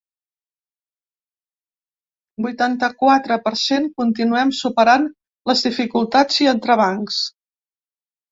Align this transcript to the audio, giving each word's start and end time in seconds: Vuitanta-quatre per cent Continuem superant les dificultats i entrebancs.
Vuitanta-quatre 2.45 3.37
per 3.43 3.53
cent 3.65 3.85
Continuem 4.03 4.55
superant 4.61 5.07
les 5.51 5.63
dificultats 5.69 6.43
i 6.47 6.51
entrebancs. 6.55 7.21